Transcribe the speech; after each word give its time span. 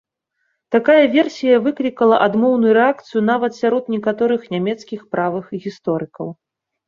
Такая 0.75 1.01
версія 1.15 1.57
выклікала 1.65 2.15
адмоўную 2.27 2.71
рэакцыю 2.79 3.21
нават 3.31 3.51
сярод 3.61 3.83
некаторых 3.95 4.41
нямецкіх 4.57 5.03
правых 5.15 5.45
гісторыкаў. 5.67 6.27